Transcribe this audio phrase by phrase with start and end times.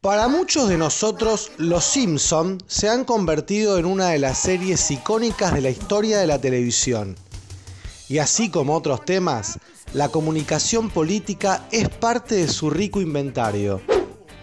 [0.00, 5.52] Para muchos de nosotros, Los Simpson se han convertido en una de las series icónicas
[5.52, 7.14] de la historia de la televisión.
[8.08, 9.58] Y así como otros temas,
[9.92, 13.82] la comunicación política es parte de su rico inventario.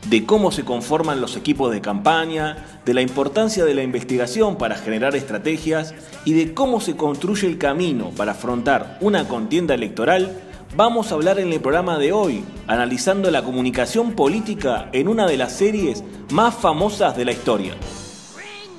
[0.10, 4.76] De cómo se conforman los equipos de campaña, de la importancia de la investigación para
[4.76, 5.96] generar estrategias
[6.26, 10.41] y de cómo se construye el camino para afrontar una contienda electoral
[10.76, 15.38] vamos a hablar en el programa de hoy, analizando la comunicación política en una de
[15.38, 17.74] las series más famosas de la historia.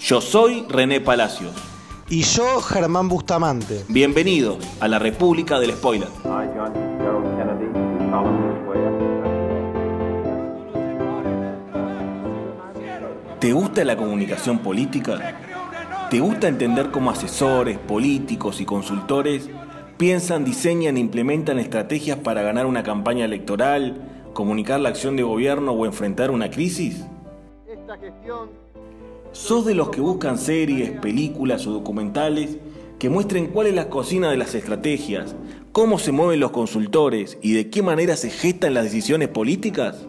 [0.00, 1.52] Yo soy René Palacios.
[2.08, 3.84] Y yo, Germán Bustamante.
[3.88, 6.08] Bienvenidos a la República del Spoiler.
[13.40, 15.36] ¿Te gusta la comunicación política?
[16.08, 19.50] ¿Te gusta entender cómo asesores, políticos y consultores
[19.98, 24.00] piensan, diseñan e implementan estrategias para ganar una campaña electoral,
[24.32, 27.04] comunicar la acción de gobierno o enfrentar una crisis?
[29.32, 32.56] ¿Sos de los que buscan series, películas o documentales
[32.98, 35.36] que muestren cuál es la cocina de las estrategias,
[35.72, 40.06] cómo se mueven los consultores y de qué manera se gestan las decisiones políticas?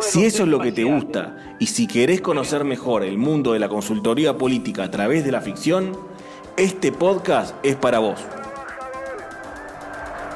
[0.00, 3.60] Si eso es lo que te gusta y si querés conocer mejor el mundo de
[3.60, 5.96] la consultoría política a través de la ficción,
[6.56, 8.20] este podcast es para vos.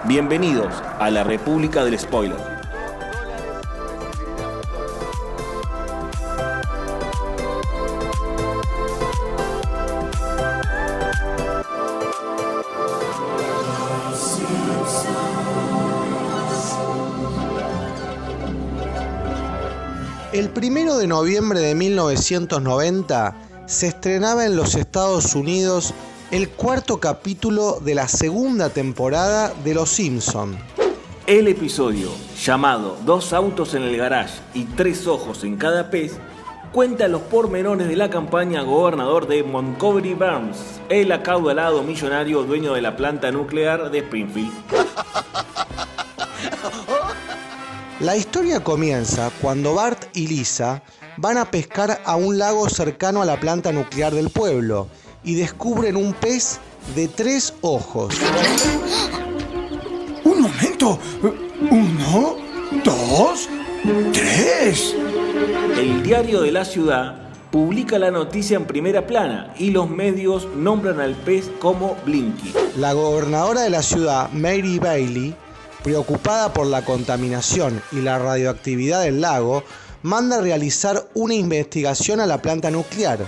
[0.05, 2.60] Bienvenidos a la República del Spoiler.
[21.11, 23.35] Noviembre de 1990
[23.67, 25.93] se estrenaba en los Estados Unidos
[26.31, 30.57] el cuarto capítulo de la segunda temporada de Los Simpson.
[31.27, 36.13] El episodio, llamado Dos autos en el garage y tres ojos en cada pez,
[36.73, 40.59] cuenta los pormenores de la campaña gobernador de Montgomery Burns,
[40.91, 44.53] el acaudalado millonario dueño de la planta nuclear de Springfield.
[47.99, 50.83] La historia comienza cuando Bart y Lisa
[51.21, 54.89] van a pescar a un lago cercano a la planta nuclear del pueblo
[55.23, 56.61] y descubren un pez
[56.95, 58.15] de tres ojos.
[60.25, 60.99] Un momento.
[61.71, 62.37] Uno,
[62.83, 63.49] dos,
[64.15, 64.95] tres.
[65.79, 71.01] El diario de la ciudad publica la noticia en primera plana y los medios nombran
[71.01, 72.55] al pez como Blinky.
[72.79, 75.35] La gobernadora de la ciudad, Mary Bailey,
[75.85, 79.65] preocupada por la contaminación y la radioactividad del lago,
[80.03, 83.19] manda realizar una investigación a la planta nuclear.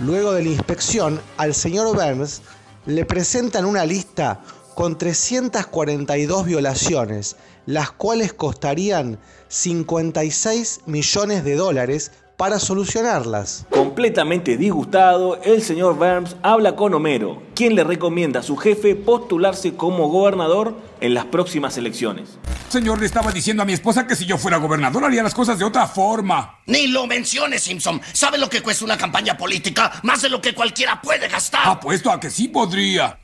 [0.00, 2.40] Luego de la inspección, al señor Burns
[2.86, 4.40] le presentan una lista
[4.74, 9.18] con 342 violaciones, las cuales costarían
[9.48, 12.10] 56 millones de dólares
[12.42, 13.66] para solucionarlas.
[13.70, 19.76] Completamente disgustado, el señor Burns habla con Homero, quien le recomienda a su jefe postularse
[19.76, 22.30] como gobernador en las próximas elecciones.
[22.68, 25.56] Señor, le estaba diciendo a mi esposa que si yo fuera gobernador haría las cosas
[25.56, 26.58] de otra forma.
[26.66, 28.00] Ni lo menciones, Simpson.
[28.12, 30.00] ¿Sabe lo que cuesta una campaña política?
[30.02, 31.60] Más de lo que cualquiera puede gastar.
[31.64, 33.20] Apuesto a que sí podría.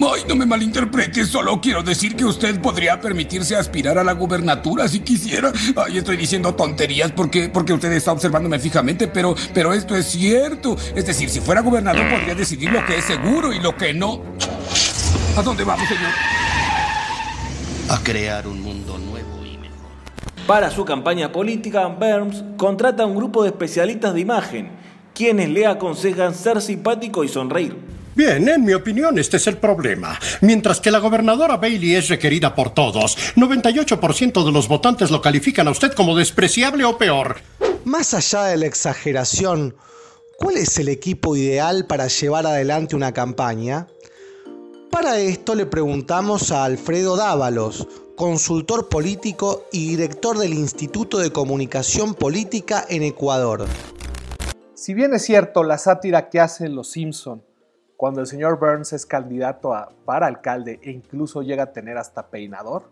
[0.00, 4.88] Ay, no me malinterprete, solo quiero decir que usted podría permitirse aspirar a la gubernatura
[4.88, 5.52] si quisiera.
[5.76, 10.76] Ay, estoy diciendo tonterías porque, porque usted está observándome fijamente, pero, pero esto es cierto.
[10.96, 14.22] Es decir, si fuera gobernador podría decidir lo que es seguro y lo que no.
[15.36, 16.10] ¿A dónde vamos, señor?
[17.88, 19.90] A crear un mundo nuevo y mejor.
[20.46, 24.70] Para su campaña política, Burns contrata a un grupo de especialistas de imagen,
[25.14, 27.76] quienes le aconsejan ser simpático y sonreír.
[28.14, 30.18] Bien, en mi opinión este es el problema.
[30.42, 35.66] Mientras que la gobernadora Bailey es requerida por todos, 98% de los votantes lo califican
[35.66, 37.36] a usted como despreciable o peor.
[37.84, 39.74] Más allá de la exageración,
[40.36, 43.86] ¿cuál es el equipo ideal para llevar adelante una campaña?
[44.90, 52.12] Para esto le preguntamos a Alfredo Dávalos, consultor político y director del Instituto de Comunicación
[52.12, 53.66] Política en Ecuador.
[54.82, 57.40] Si bien es cierto la sátira que hacen los Simpson
[57.96, 59.72] cuando el señor Burns es candidato
[60.04, 62.90] para alcalde e incluso llega a tener hasta peinador,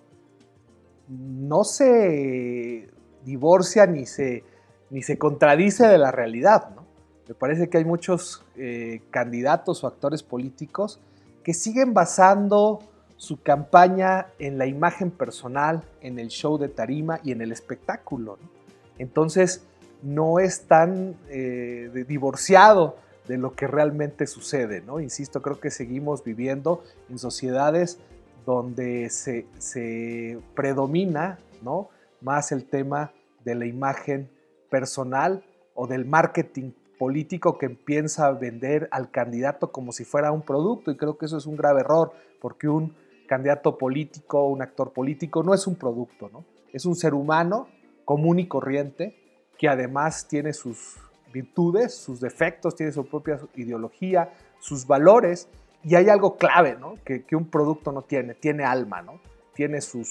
[1.09, 2.89] no se
[3.25, 4.45] divorcia ni se,
[4.91, 6.77] ni se contradice de la realidad.
[7.27, 11.01] Me parece que hay muchos eh, candidatos o actores políticos
[11.43, 12.79] que siguen basando
[13.17, 18.39] su campaña en la imagen personal, en el show de tarima y en el espectáculo.
[18.97, 19.67] Entonces,
[20.03, 22.97] no es tan eh, divorciado
[23.29, 24.99] de lo que realmente sucede, ¿no?
[25.01, 28.01] Insisto, creo que seguimos viviendo en sociedades
[28.47, 31.91] donde se, predomina, ¿no?
[32.21, 33.13] Más el tema
[33.45, 34.31] de la imagen
[34.69, 35.45] personal
[35.75, 40.91] o del marketing político que empieza a vender al candidato como si fuera un producto
[40.91, 42.95] y creo que eso es un grave error porque un
[43.27, 46.45] candidato político, un actor político no es un producto, ¿no?
[46.73, 47.69] Es un ser humano
[48.05, 49.20] común y corriente
[49.61, 50.97] que además tiene sus
[51.35, 55.49] virtudes, sus defectos, tiene su propia ideología, sus valores
[55.85, 56.95] y hay algo clave, ¿no?
[57.05, 59.21] Que, un producto no tiene, tiene alma, ¿no?
[59.53, 60.03] Tiene su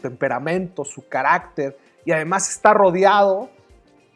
[0.00, 3.50] temperamento, su carácter y además está rodeado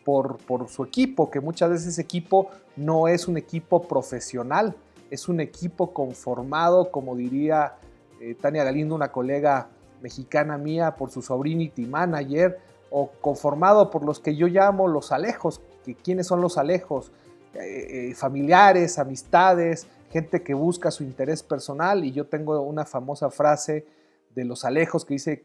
[0.04, 0.38] por,
[0.68, 4.76] su equipo, que muchas veces ese equipo no es un equipo profesional,
[5.10, 7.74] es un equipo conformado, como diría
[8.20, 9.70] eh, Tania Galindo, una colega
[10.00, 12.60] mexicana mía, por su sobrinity manager,
[12.90, 15.60] o conformado por los que yo llamo los alejos.
[15.84, 17.12] Que, ¿Quiénes son los alejos?
[17.54, 22.04] Eh, eh, familiares, amistades, gente que busca su interés personal.
[22.04, 23.86] Y yo tengo una famosa frase
[24.34, 25.44] de los alejos que dice,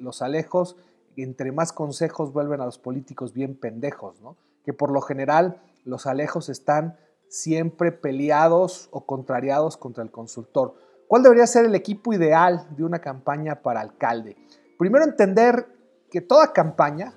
[0.00, 0.76] los alejos
[1.16, 4.36] entre más consejos vuelven a los políticos bien pendejos, ¿no?
[4.64, 6.96] Que por lo general los alejos están
[7.28, 10.74] siempre peleados o contrariados contra el consultor.
[11.08, 14.36] ¿Cuál debería ser el equipo ideal de una campaña para alcalde?
[14.78, 15.66] Primero entender
[16.14, 17.12] que toda campaña,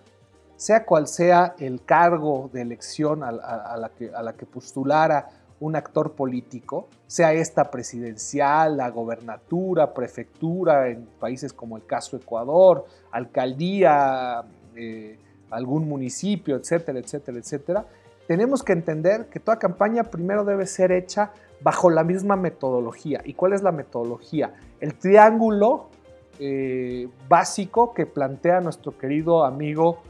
[0.55, 5.29] sea cual sea el cargo de elección a, la, que, a la que postulara
[5.59, 12.85] un actor político, sea esta presidencial, la gobernatura, prefectura en países como el caso Ecuador,
[13.11, 14.43] alcaldía,
[14.75, 15.19] eh,
[15.51, 17.85] algún municipio, etcétera, etcétera, etcétera,
[18.25, 23.21] tenemos que entender que toda campaña primero debe ser hecha bajo la misma metodología.
[23.25, 24.55] ¿Y cuál es la metodología?
[24.79, 25.89] El triángulo
[26.39, 30.01] eh, básico que plantea nuestro querido amigo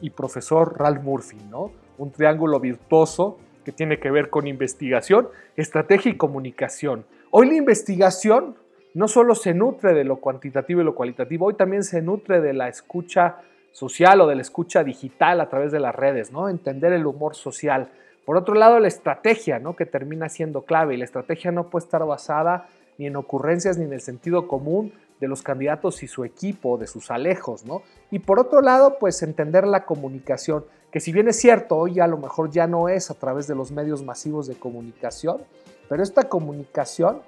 [0.00, 1.70] y profesor Ralph Murphy, ¿no?
[1.98, 7.04] Un triángulo virtuoso que tiene que ver con investigación, estrategia y comunicación.
[7.30, 8.56] Hoy la investigación
[8.94, 12.52] no solo se nutre de lo cuantitativo y lo cualitativo, hoy también se nutre de
[12.52, 13.36] la escucha
[13.72, 16.48] social o de la escucha digital a través de las redes, ¿no?
[16.48, 17.88] Entender el humor social.
[18.24, 19.76] Por otro lado, la estrategia, ¿no?
[19.76, 22.68] Que termina siendo clave y la estrategia no puede estar basada
[22.98, 26.86] ni en ocurrencias ni en el sentido común de los candidatos y su equipo, de
[26.86, 27.82] sus alejos, ¿no?
[28.10, 32.06] Y por otro lado, pues entender la comunicación que si bien es cierto, hoy a
[32.06, 35.42] lo mejor ya no es a través de los medios masivos de comunicación,
[35.88, 37.22] pero esta comunicación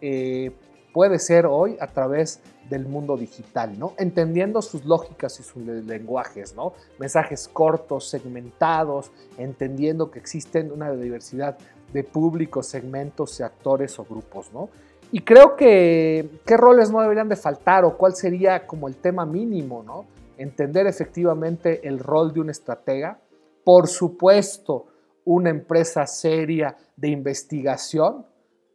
[0.00, 0.50] eh,
[0.94, 2.40] puede ser hoy a través
[2.70, 3.92] del mundo digital, ¿no?
[3.98, 6.72] Entendiendo sus lógicas y sus lenguajes, ¿no?
[6.98, 11.58] Mensajes cortos, segmentados, entendiendo que existen una diversidad
[11.92, 14.70] de públicos, segmentos, actores o grupos, ¿no?
[15.12, 19.24] Y creo que qué roles no deberían de faltar o cuál sería como el tema
[19.26, 20.06] mínimo, ¿no?
[20.38, 23.20] entender efectivamente el rol de un estratega,
[23.64, 24.86] por supuesto,
[25.24, 28.26] una empresa seria de investigación,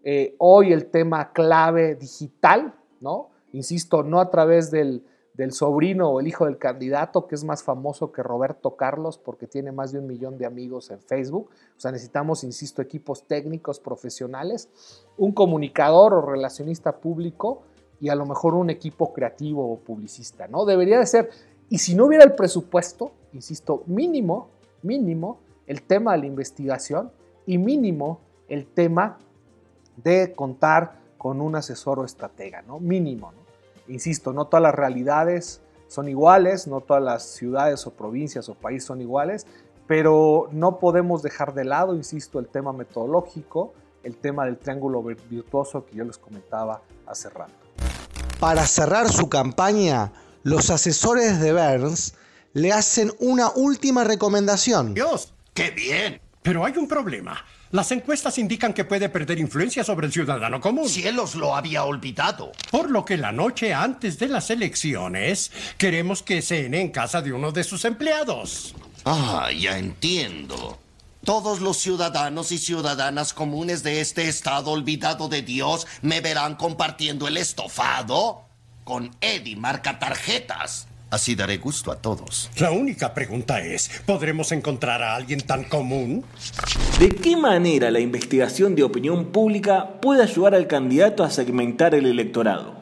[0.04, 3.32] eh, hoy el tema clave digital, ¿no?
[3.52, 5.04] Insisto, no a través del,
[5.38, 9.46] del sobrino o el hijo del candidato, que es más famoso que Roberto Carlos porque
[9.46, 11.52] tiene más de un millón de amigos en Facebook.
[11.78, 14.70] O sea, necesitamos, insisto, equipos técnicos, profesionales,
[15.16, 17.62] un comunicador o relacionista público
[18.02, 20.66] y a lo mejor un equipo creativo o publicista, ¿no?
[20.66, 21.30] Debería de ser
[21.70, 24.50] y si no hubiera el presupuesto, insisto, mínimo,
[24.82, 27.12] mínimo el tema de la investigación
[27.46, 29.20] y mínimo el tema
[29.98, 32.80] de contar con un asesor o estratega, ¿no?
[32.80, 33.47] Mínimo, ¿no?
[33.88, 38.86] Insisto, no todas las realidades son iguales, no todas las ciudades o provincias o países
[38.86, 39.46] son iguales,
[39.88, 45.86] pero no podemos dejar de lado, insisto, el tema metodológico, el tema del triángulo virtuoso
[45.86, 47.54] que yo les comentaba hace rato.
[48.40, 50.12] Para cerrar su campaña,
[50.44, 52.16] los asesores de Burns
[52.54, 54.94] le hacen una última recomendación.
[54.94, 56.22] Dios, qué bien.
[56.42, 57.38] Pero hay un problema.
[57.72, 60.88] Las encuestas indican que puede perder influencia sobre el ciudadano común.
[60.88, 62.54] Cielos lo había olvidado.
[62.72, 67.34] Por lo que la noche antes de las elecciones queremos que cene en casa de
[67.34, 68.74] uno de sus empleados.
[69.04, 70.80] Ah, ya entiendo.
[71.26, 77.28] Todos los ciudadanos y ciudadanas comunes de este estado olvidado de Dios me verán compartiendo
[77.28, 78.46] el estofado
[78.86, 80.88] con Eddie marca tarjetas.
[81.10, 82.52] Así daré gusto a todos.
[82.60, 86.26] La única pregunta es, ¿podremos encontrar a alguien tan común?
[87.00, 92.08] ¿De qué manera la investigación de opinión pública puede ayudar al candidato a segmentar el
[92.08, 92.74] electorado?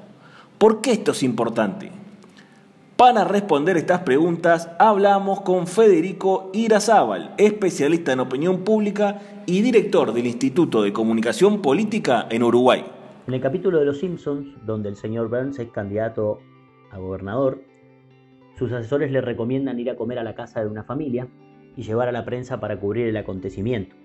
[0.57, 1.91] ¿Por qué esto es importante?
[2.97, 10.25] Para responder estas preguntas hablamos con Federico Irazábal, especialista en opinión pública y director del
[10.25, 12.85] Instituto de Comunicación Política en Uruguay.
[13.27, 16.39] En el capítulo de Los Simpsons, donde el señor Burns es candidato
[16.89, 17.61] a gobernador,
[18.55, 21.27] sus asesores le recomiendan ir a comer a la casa de una familia
[21.75, 23.95] y llevar a la prensa para cubrir el acontecimiento.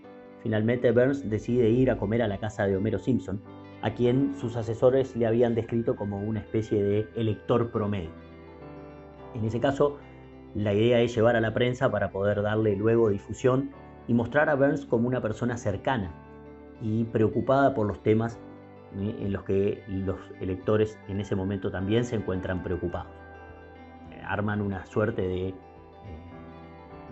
[0.42, 3.40] Finalmente Burns decide ir a comer a la casa de Homero Simpson,
[3.83, 8.11] a quien sus asesores le habían descrito como una especie de elector promedio.
[9.35, 9.99] En ese caso,
[10.54, 13.71] la idea es llevar a la prensa para poder darle luego difusión
[14.09, 16.12] y mostrar a Burns como una persona cercana
[16.83, 18.40] y preocupada por los temas
[18.99, 19.14] ¿eh?
[19.21, 23.19] en los que los electores en ese momento también se encuentran preocupados.
[24.30, 25.54] Arman una suerte de eh,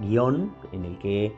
[0.01, 1.35] guion en el que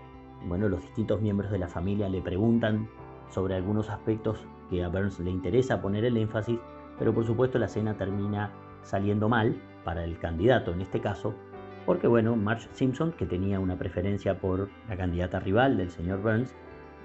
[0.46, 2.88] bueno, los distintos miembros de la familia le preguntan
[3.30, 6.58] sobre algunos aspectos que a Burns le interesa poner el énfasis,
[6.98, 8.50] pero por supuesto la escena termina
[8.82, 11.34] saliendo mal para el candidato en este caso,
[11.86, 16.54] porque bueno, Marge Simpson, que tenía una preferencia por la candidata rival del señor Burns,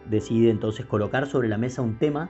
[0.06, 2.30] decide entonces colocar sobre la mesa un tema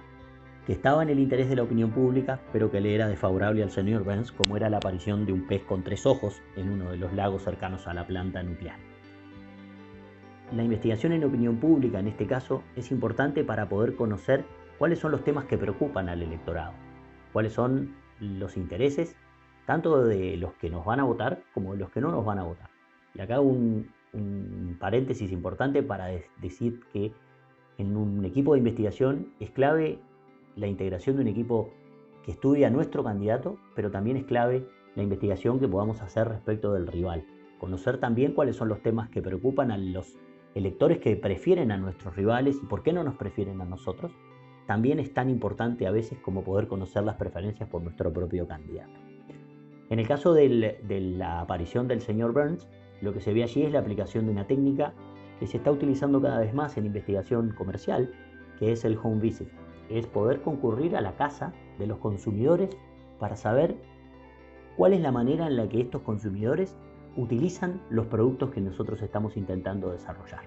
[0.65, 3.69] que estaba en el interés de la opinión pública, pero que le era desfavorable al
[3.69, 6.97] señor Burns, como era la aparición de un pez con tres ojos en uno de
[6.97, 8.77] los lagos cercanos a la planta nuclear.
[10.51, 14.45] La investigación en opinión pública, en este caso, es importante para poder conocer
[14.77, 16.73] cuáles son los temas que preocupan al electorado,
[17.31, 19.15] cuáles son los intereses
[19.65, 22.39] tanto de los que nos van a votar como de los que no nos van
[22.39, 22.69] a votar.
[23.13, 26.07] Y acá un, un paréntesis importante para
[26.39, 27.11] decir que
[27.77, 29.99] en un equipo de investigación es clave
[30.55, 31.71] la integración de un equipo
[32.23, 36.73] que estudia a nuestro candidato, pero también es clave la investigación que podamos hacer respecto
[36.73, 37.25] del rival.
[37.59, 40.17] Conocer también cuáles son los temas que preocupan a los
[40.55, 44.11] electores que prefieren a nuestros rivales y por qué no nos prefieren a nosotros,
[44.65, 48.93] también es tan importante a veces como poder conocer las preferencias por nuestro propio candidato.
[49.89, 52.67] En el caso de la aparición del señor Burns,
[53.01, 54.93] lo que se ve allí es la aplicación de una técnica
[55.39, 58.11] que se está utilizando cada vez más en investigación comercial,
[58.57, 59.49] que es el home visit.
[59.89, 62.69] Es poder concurrir a la casa de los consumidores
[63.19, 63.75] para saber
[64.77, 66.75] cuál es la manera en la que estos consumidores
[67.15, 70.41] utilizan los productos que nosotros estamos intentando desarrollar.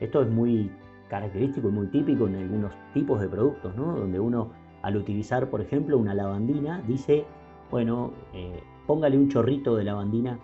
[0.00, 0.70] Esto es muy
[1.08, 3.96] característico y muy típico en algunos tipos de productos, ¿no?
[3.96, 4.50] donde uno
[4.82, 7.24] al utilizar, por ejemplo, una lavandina, dice,
[7.70, 10.38] bueno, eh, póngale un chorrito de lavandina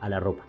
[0.00, 0.44] a la ropa.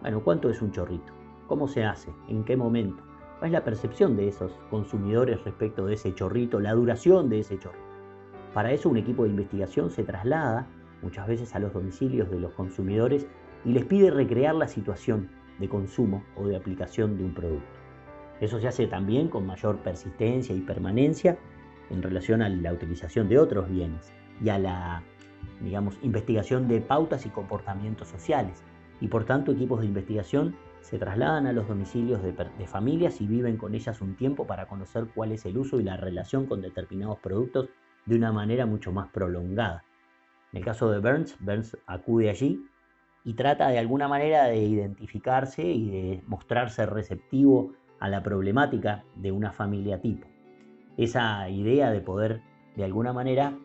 [0.00, 1.12] Bueno, ¿cuánto es un chorrito?
[1.48, 2.12] ¿Cómo se hace?
[2.28, 3.02] ¿En qué momento?
[3.44, 7.58] ¿Cuál es la percepción de esos consumidores respecto de ese chorrito, la duración de ese
[7.58, 7.84] chorrito?
[8.54, 10.66] Para eso un equipo de investigación se traslada
[11.02, 13.26] muchas veces a los domicilios de los consumidores
[13.66, 17.68] y les pide recrear la situación de consumo o de aplicación de un producto.
[18.40, 21.36] Eso se hace también con mayor persistencia y permanencia
[21.90, 24.10] en relación a la utilización de otros bienes
[24.42, 25.02] y a la,
[25.60, 28.64] digamos, investigación de pautas y comportamientos sociales.
[29.02, 33.56] Y por tanto equipos de investigación se trasladan a los domicilios de, familias y viven
[33.56, 37.18] con ellas un tiempo para conocer cuál es el uso y la relación con determinados
[37.20, 37.70] productos
[38.04, 39.82] de una manera mucho más prolongada.
[40.52, 42.66] En el caso de Burns, Burns acude allí
[43.24, 49.32] y trata de alguna manera de identificarse y de mostrarse receptivo a la problemática de
[49.32, 50.28] una familia tipo.
[50.98, 52.42] Esa idea de poder
[52.76, 53.56] de alguna manera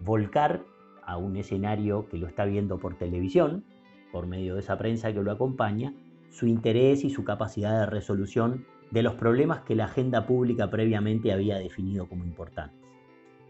[0.00, 0.62] volcar
[1.06, 3.64] a un escenario que lo está viendo por televisión,
[4.12, 5.94] por medio de esa prensa que lo acompaña,
[6.30, 11.32] su interés y su capacidad de resolución de los problemas que la agenda pública previamente
[11.32, 12.80] había definido como importantes.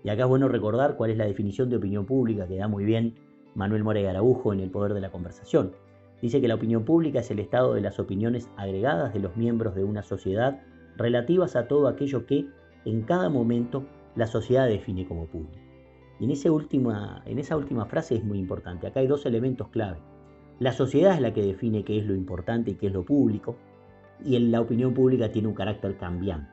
[0.03, 2.85] Y acá es bueno recordar cuál es la definición de opinión pública que da muy
[2.85, 3.15] bien
[3.55, 5.73] Manuel More Garabujo en El Poder de la Conversación.
[6.23, 9.75] Dice que la opinión pública es el estado de las opiniones agregadas de los miembros
[9.75, 10.63] de una sociedad
[10.97, 12.47] relativas a todo aquello que,
[12.85, 15.59] en cada momento, la sociedad define como público.
[16.19, 18.87] Y en esa última frase es muy importante.
[18.87, 19.99] Acá hay dos elementos clave.
[20.59, 23.57] La sociedad es la que define qué es lo importante y qué es lo público,
[24.25, 26.51] y en la opinión pública tiene un carácter cambiante.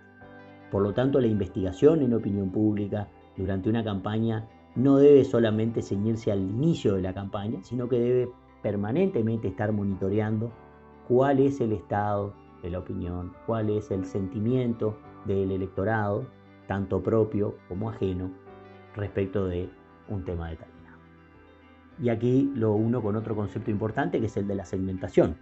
[0.71, 3.07] Por lo tanto, la investigación en opinión pública
[3.37, 8.29] durante una campaña no debe solamente ceñirse al inicio de la campaña, sino que debe
[8.61, 10.51] permanentemente estar monitoreando
[11.07, 16.25] cuál es el estado de la opinión, cuál es el sentimiento del electorado,
[16.67, 18.31] tanto propio como ajeno,
[18.95, 19.69] respecto de
[20.09, 20.72] un tema determinado.
[22.01, 25.35] Y aquí lo uno con otro concepto importante que es el de la segmentación.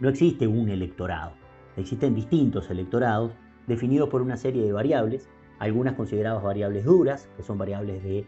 [0.00, 1.32] No existe un electorado,
[1.76, 3.32] existen distintos electorados
[3.66, 8.26] definidos por una serie de variables, algunas consideradas variables duras, que son variables de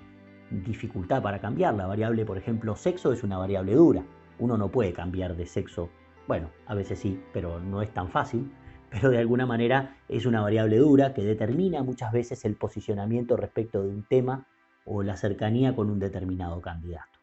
[0.50, 1.74] dificultad para cambiar.
[1.74, 4.04] La variable, por ejemplo, sexo es una variable dura.
[4.38, 5.90] Uno no puede cambiar de sexo.
[6.26, 8.50] Bueno, a veces sí, pero no es tan fácil.
[8.94, 13.82] Pero de alguna manera es una variable dura que determina muchas veces el posicionamiento respecto
[13.82, 14.46] de un tema
[14.84, 17.13] o la cercanía con un determinado candidato.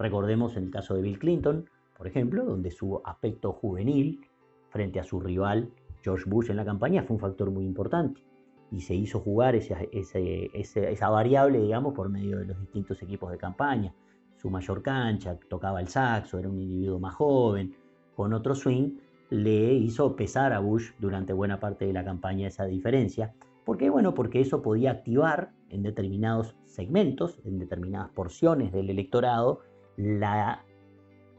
[0.00, 4.26] Recordemos en el caso de Bill Clinton, por ejemplo, donde su aspecto juvenil
[4.70, 5.68] frente a su rival
[6.02, 8.22] George Bush en la campaña fue un factor muy importante
[8.70, 13.92] y se hizo jugar esa variable, digamos, por medio de los distintos equipos de campaña.
[14.36, 17.74] Su mayor cancha, tocaba el saxo, era un individuo más joven,
[18.16, 18.96] con otro swing,
[19.28, 23.34] le hizo pesar a Bush durante buena parte de la campaña esa diferencia.
[23.66, 23.90] ¿Por qué?
[23.90, 29.60] Bueno, porque eso podía activar en determinados segmentos, en determinadas porciones del electorado,
[29.96, 30.64] la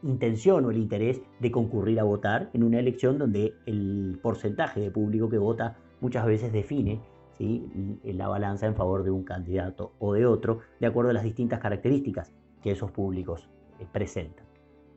[0.04, 4.92] intención o el interés de concurrir a votar en una elección donde el porcentaje de
[4.92, 7.02] público que vota muchas veces define
[8.04, 11.60] la balanza en favor de un candidato o de otro, de acuerdo a las distintas
[11.60, 14.46] características que esos públicos eh, presentan.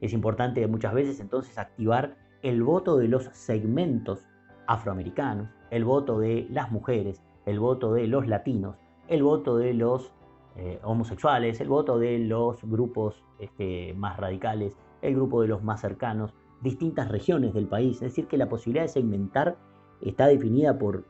[0.00, 4.26] Es importante muchas veces entonces activar el voto de los segmentos
[4.66, 8.76] afroamericanos, el voto de las mujeres, el voto de los latinos,
[9.08, 10.12] el voto de los
[10.56, 15.80] eh, homosexuales, el voto de los grupos este, más radicales, el grupo de los más
[15.80, 17.96] cercanos, distintas regiones del país.
[17.96, 19.56] Es decir, que la posibilidad de segmentar
[20.00, 21.04] está definida por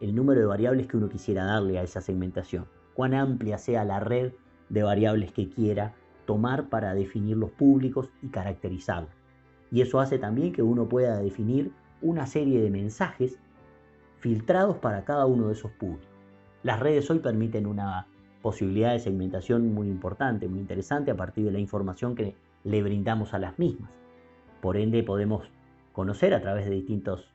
[0.00, 4.00] el número de variables que uno quisiera darle a esa segmentación, cuán amplia sea la
[4.00, 4.32] red
[4.68, 9.10] de variables que quiera tomar para definir los públicos y caracterizarlos.
[9.70, 13.38] Y eso hace también que uno pueda definir una serie de mensajes
[14.18, 16.08] filtrados para cada uno de esos públicos.
[16.62, 18.06] Las redes hoy permiten una
[18.42, 23.34] posibilidad de segmentación muy importante, muy interesante a partir de la información que le brindamos
[23.34, 23.90] a las mismas.
[24.60, 25.50] Por ende podemos
[25.92, 27.32] conocer a través de distintos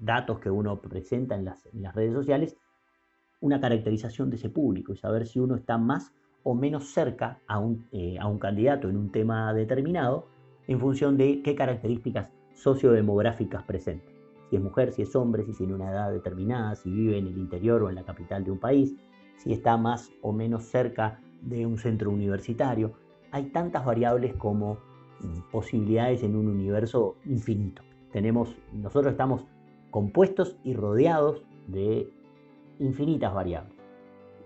[0.00, 2.56] datos que uno presenta en las, redes sociales,
[3.40, 6.12] una caracterización de ese público y saber si uno está más
[6.42, 10.26] o menos cerca a un, eh, a un candidato en un tema determinado
[10.66, 14.10] en función de qué características sociodemográficas presenta.
[14.48, 17.38] Si es mujer, si es hombre, si tiene una edad determinada, si vive en el
[17.38, 18.94] interior o en la capital de un país,
[19.42, 22.92] si está más o menos cerca de un centro universitario.
[23.30, 24.78] Hay tantas variables como
[25.50, 27.82] posibilidades en un universo infinito.
[28.12, 29.46] Tenemos, nosotros estamos
[29.90, 32.12] compuestos y rodeados de
[32.78, 33.74] infinitas variables,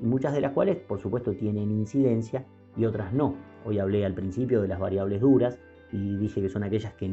[0.00, 2.44] y muchas de las cuales por supuesto tienen incidencia
[2.76, 3.34] y otras no.
[3.64, 5.58] Hoy hablé al principio de las variables duras
[5.92, 7.06] y dije que son aquellas que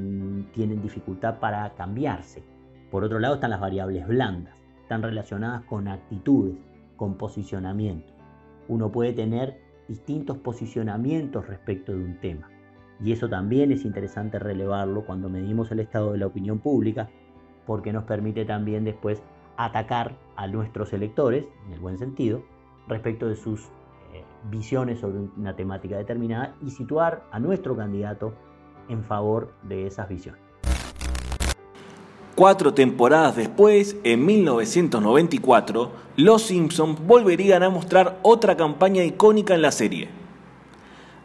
[0.53, 2.43] tienen dificultad para cambiarse.
[2.89, 6.57] Por otro lado están las variables blandas, están relacionadas con actitudes,
[7.10, 8.13] posicionamiento.
[8.67, 12.50] Uno puede tener distintos posicionamientos respecto de un tema.
[13.03, 17.09] Y eso también es interesante relevarlo cuando medimos el estado de la opinión pública
[17.66, 19.22] porque nos permite también después
[19.57, 22.44] atacar a nuestros electores, en el buen sentido,
[22.87, 23.66] respecto de sus
[24.14, 28.33] eh, visiones sobre una temática determinada y situar a nuestro candidato
[28.90, 30.41] en favor de esas visiones.
[32.42, 39.72] Cuatro temporadas después, en 1994, Los Simpsons volverían a mostrar otra campaña icónica en la
[39.72, 40.10] serie.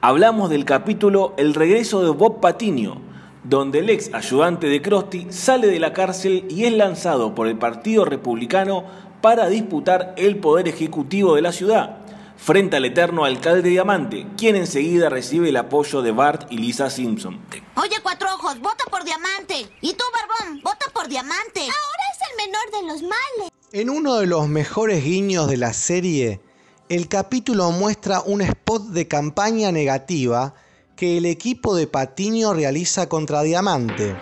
[0.02, 3.00] Hablamos del capítulo El regreso de Bob Patiño,
[3.44, 7.56] donde el ex ayudante de Krusty sale de la cárcel y es lanzado por el
[7.56, 8.84] Partido Republicano
[9.22, 11.96] para disputar el poder ejecutivo de la ciudad,
[12.36, 17.40] frente al eterno alcalde Diamante, quien enseguida recibe el apoyo de Bart y Lisa Simpson.
[17.76, 19.68] Oye, Cuatro Ojos, vota por Diamante.
[19.80, 21.60] Y tú, Barbón, vota por Diamante.
[21.60, 23.50] Ahora es el menor de los males.
[23.72, 26.40] En uno de los mejores guiños de la serie,
[26.88, 30.54] el capítulo muestra un spot de campaña negativa
[30.94, 34.16] que el equipo de Patiño realiza contra Diamante.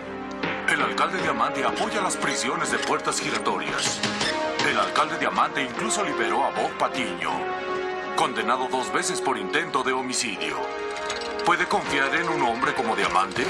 [0.67, 3.99] El alcalde Diamante apoya las prisiones de puertas giratorias.
[4.67, 7.29] El alcalde Diamante incluso liberó a Bob Patiño,
[8.15, 10.55] condenado dos veces por intento de homicidio.
[11.45, 13.43] ¿Puede confiar en un hombre como Diamante?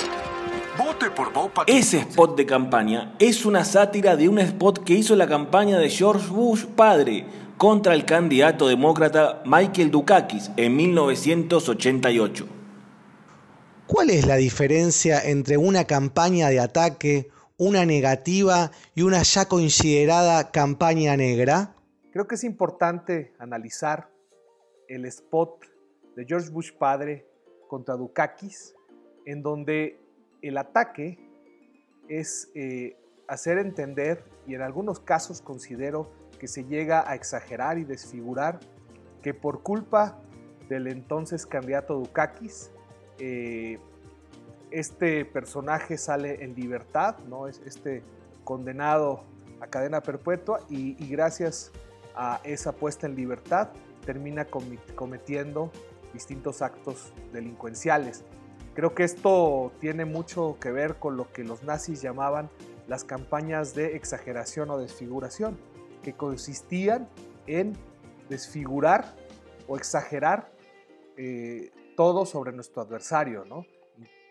[0.78, 1.52] Vote por Bob.
[1.68, 5.90] Ese spot de campaña es una sátira de un spot que hizo la campaña de
[5.90, 7.26] George Bush padre
[7.58, 12.48] contra el candidato demócrata Michael Dukakis en 1988.
[13.88, 20.52] ¿Cuál es la diferencia entre una campaña de ataque, una negativa y una ya considerada
[20.52, 21.76] campaña negra?
[22.12, 24.15] Creo que es importante analizar
[24.88, 25.66] el spot
[26.16, 27.28] de George Bush padre
[27.68, 28.76] contra Dukakis,
[29.26, 30.00] en donde
[30.42, 31.20] el ataque
[32.08, 37.84] es eh, hacer entender, y en algunos casos considero que se llega a exagerar y
[37.84, 38.60] desfigurar,
[39.22, 40.22] que por culpa
[40.70, 42.72] del entonces candidato Dukakis,
[43.20, 43.80] eh,
[44.72, 47.48] este personaje sale en libertad, ¿no?
[47.48, 48.04] Es este
[48.44, 49.24] condenado
[49.62, 51.72] a cadena perpetua y, gracias
[52.16, 53.70] a esa puesta en libertad
[54.06, 54.48] termina
[54.96, 55.72] cometiendo
[56.14, 58.24] distintos actos delincuenciales.
[58.74, 62.50] Creo que esto tiene mucho que ver con lo que los nazis llamaban
[62.88, 65.58] las campañas de exageración o desfiguración,
[66.04, 67.10] que consistían
[67.48, 67.74] en
[68.30, 69.16] desfigurar
[69.68, 70.52] o exagerar
[71.18, 73.66] eh, todo sobre nuestro adversario, ¿no?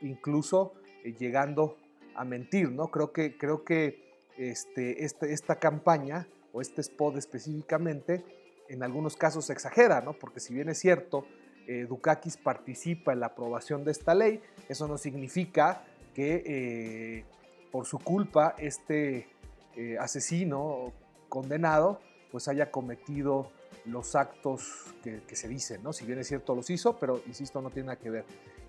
[0.02, 1.76] incluso eh, llegando
[2.14, 2.88] a mentir, ¿no?
[2.88, 4.04] Creo que, creo que
[4.36, 8.24] este, este, esta campaña o este spot específicamente
[8.68, 10.14] en algunos casos se exagera, ¿no?
[10.14, 11.26] Porque si bien es cierto,
[11.66, 17.24] eh, Dukakis participa en la aprobación de esta ley, eso no significa que, eh,
[17.72, 19.28] por su culpa este
[19.76, 20.92] eh, asesino
[21.28, 22.00] condenado
[22.30, 23.50] pues haya cometido
[23.86, 25.92] los actos que, se dicen, ¿no?
[25.92, 28.24] Si bien es cierto los hizo, pero insisto, no tiene nada que ver.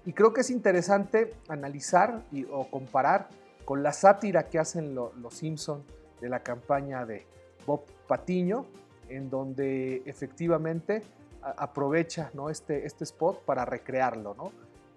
[0.06, 3.30] Y creo que es interesante analizar y, o comparar
[3.64, 5.84] con la sátira que hacen los Simpson
[6.22, 7.26] de la campaña de
[7.66, 8.66] Bob Patiño,
[9.10, 11.04] en donde efectivamente
[11.41, 12.50] aprovecha ¿no?
[12.50, 14.34] este, este spot para recrearlo.
[14.36, 14.52] ¿no?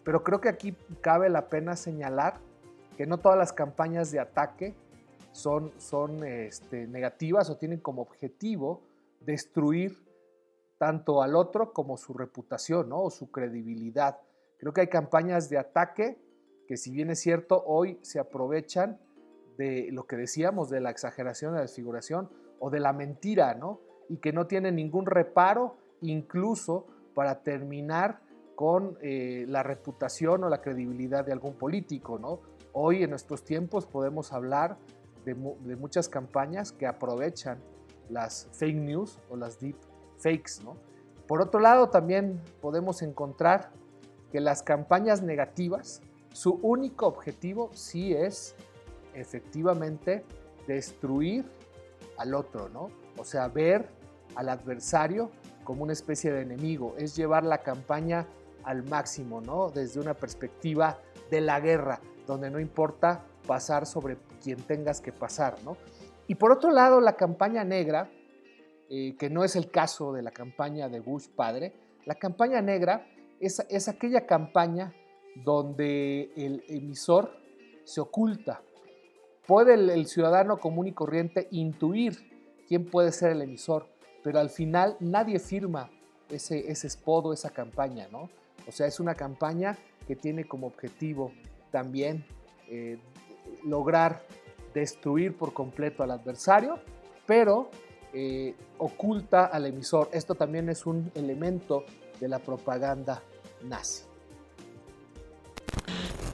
[0.05, 2.41] Pero creo que aquí cabe la pena señalar
[2.97, 4.75] que no todas las campañas de ataque
[5.33, 8.83] son, son este, negativas o tienen como objetivo
[9.21, 10.05] destruir
[10.79, 13.03] tanto al otro como su reputación ¿no?
[13.03, 14.19] o su credibilidad.
[14.59, 16.19] Creo que hay campañas de ataque
[16.67, 19.01] que si bien es cierto, hoy se aprovechan
[19.57, 23.81] de lo que decíamos, de la exageración, de la desfiguración o de la mentira, ¿no?
[24.09, 28.21] Y que no tienen ningún reparo, incluso para terminar
[28.55, 32.41] con eh, la reputación o la credibilidad de algún político, ¿no?
[32.73, 34.77] Hoy en nuestros tiempos podemos hablar
[35.25, 37.59] de, de muchas campañas que aprovechan
[38.09, 39.77] las fake news o las deep
[40.19, 40.77] fakes, ¿no?
[41.27, 43.71] Por otro lado, también podemos encontrar
[44.33, 48.55] que las campañas negativas su único objetivo sí es
[49.15, 50.25] efectivamente
[50.67, 51.45] destruir
[52.17, 52.91] al otro, ¿no?
[53.17, 53.89] O sea, ver
[54.39, 55.31] al adversario
[55.65, 58.27] como una especie de enemigo, es llevar la campaña
[58.63, 59.69] al máximo, ¿no?
[59.69, 60.99] Desde una perspectiva
[61.31, 65.77] de la guerra, donde no importa pasar sobre quien tengas que pasar, ¿no?
[66.29, 68.11] Y por otro lado, la campaña negra,
[68.89, 71.73] eh, que no es el caso de la campaña de Bush padre,
[72.07, 73.07] la campaña negra
[73.41, 74.95] es, es aquella campaña
[75.35, 77.33] donde el emisor
[77.85, 78.63] se oculta.
[79.47, 82.19] Puede el, ciudadano común y corriente intuir
[82.69, 83.89] quién puede ser el emisor,
[84.29, 85.89] pero al final nadie firma
[86.29, 88.29] ese, ese spot esa campaña, ¿no?
[88.67, 91.33] O sea, es una campaña que tiene como objetivo
[91.71, 92.27] también
[92.69, 92.99] eh,
[93.65, 94.23] lograr
[94.75, 96.79] destruir por completo al adversario,
[97.27, 97.71] pero
[98.13, 100.11] eh, oculta al emisor.
[100.13, 101.85] Esto también es un elemento
[102.21, 103.23] de la propaganda
[103.65, 104.03] nazi.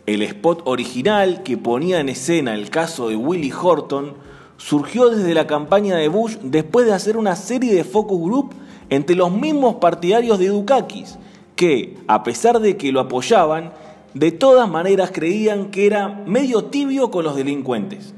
[0.05, 5.47] El spot original que ponía en escena el caso de Willie Horton surgió desde la
[5.47, 8.55] campaña de Bush después de hacer una serie de focus group
[8.91, 11.19] entre los mismos partidarios de Dukakis,
[11.57, 13.73] que, a pesar de que lo apoyaban,
[14.15, 18.15] de todas maneras creían que era medio tibio con los delincuentes.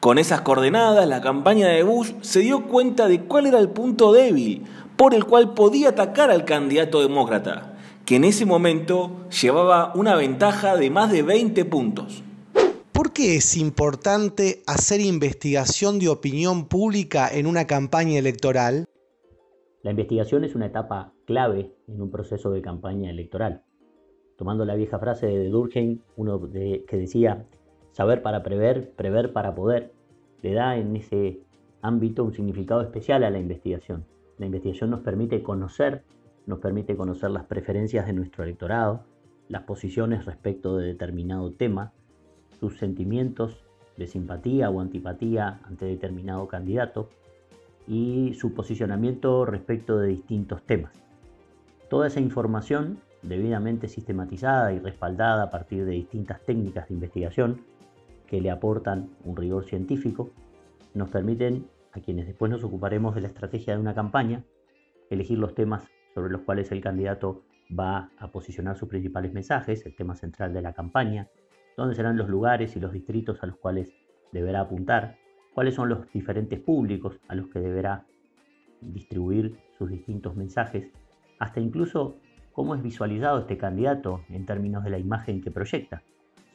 [0.00, 4.12] Con esas coordenadas, la campaña de Bush se dio cuenta de cuál era el punto
[4.12, 4.64] débil
[4.96, 7.76] por el cual podía atacar al candidato demócrata
[8.06, 12.22] que en ese momento llevaba una ventaja de más de 20 puntos.
[13.16, 18.84] ¿Por qué es importante hacer investigación de opinión pública en una campaña electoral?
[19.82, 23.62] La investigación es una etapa clave en un proceso de campaña electoral.
[24.36, 27.46] Tomando la vieja frase de Durkheim, uno que decía,
[27.92, 29.94] saber para prever, prever para poder,
[30.42, 31.40] le da en ese
[31.80, 34.04] ámbito un significado especial a la investigación.
[34.36, 36.04] La investigación nos permite conocer
[36.44, 39.04] nos permite conocer las preferencias de nuestro electorado,
[39.48, 41.94] las posiciones respecto de determinado tema,
[42.60, 43.64] sus sentimientos
[43.96, 47.08] de simpatía o antipatía ante determinado candidato
[47.86, 50.92] y su posicionamiento respecto de distintos temas.
[51.88, 57.60] Toda esa información, debidamente sistematizada y respaldada a partir de distintas técnicas de investigación
[58.26, 60.30] que le aportan un rigor científico,
[60.94, 64.42] nos permiten, a quienes después nos ocuparemos de la estrategia de una campaña,
[65.08, 67.42] elegir los temas sobre los cuales el candidato
[67.78, 71.28] va a posicionar sus principales mensajes, el tema central de la campaña,
[71.76, 73.92] dónde serán los lugares y los distritos a los cuales
[74.32, 75.16] deberá apuntar,
[75.54, 78.04] cuáles son los diferentes públicos a los que deberá
[78.80, 80.90] distribuir sus distintos mensajes,
[81.38, 82.16] hasta incluso
[82.52, 86.02] cómo es visualizado este candidato en términos de la imagen que proyecta,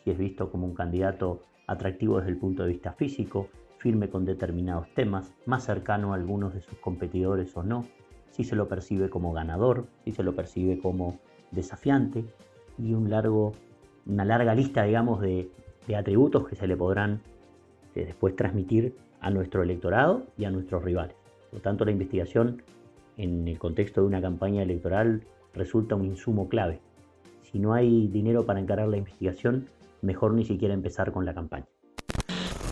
[0.03, 4.25] si es visto como un candidato atractivo desde el punto de vista físico, firme con
[4.25, 7.87] determinados temas, más cercano a algunos de sus competidores o no,
[8.29, 11.19] si se lo percibe como ganador, si se lo percibe como
[11.51, 12.25] desafiante
[12.77, 13.53] y un largo,
[14.05, 15.49] una larga lista, digamos, de,
[15.97, 17.19] atributos que se le podrán
[17.95, 21.17] eh, después transmitir a nuestro electorado y a nuestros rivales.
[21.49, 22.61] Por lo tanto, la investigación
[23.17, 25.21] en el contexto de una campaña electoral
[25.53, 26.79] resulta un insumo clave.
[27.51, 29.67] Si no hay dinero para encarar la investigación,
[30.01, 31.65] mejor ni siquiera empezar con la campaña.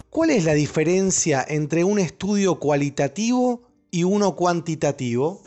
[0.10, 3.62] ¿Cuál es la diferencia entre un estudio cualitativo
[3.92, 5.42] y uno cuantitativo?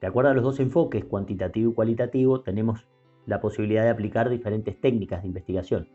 [0.00, 2.86] De acuerdo a los dos enfoques, cuantitativo y cualitativo, tenemos
[3.28, 5.88] la posibilidad de aplicar diferentes técnicas de investigación.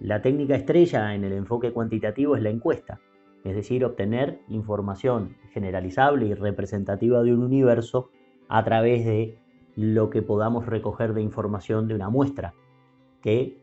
[0.00, 3.00] La técnica estrella en el enfoque cuantitativo es la encuesta,
[3.44, 8.10] es decir, obtener información generalizable y representativa de un universo
[8.48, 9.38] a través de
[9.76, 12.52] lo que podamos recoger de información de una muestra,
[13.22, 13.56] que,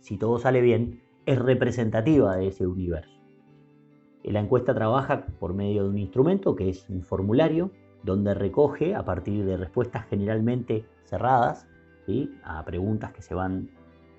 [0.00, 3.20] si todo sale bien, es representativa de ese universo.
[4.24, 7.70] La encuesta trabaja por medio de un instrumento que es un formulario
[8.02, 11.68] donde recoge a partir de respuestas generalmente cerradas
[12.44, 13.70] a preguntas que se van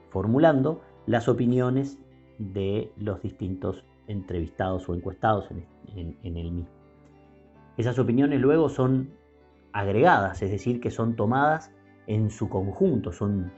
[0.09, 1.97] formulando las opiniones
[2.37, 6.71] de los distintos entrevistados o encuestados en, en el mismo.
[7.77, 9.11] Esas opiniones luego son
[9.71, 11.71] agregadas, es decir, que son tomadas
[12.07, 13.51] en su conjunto, son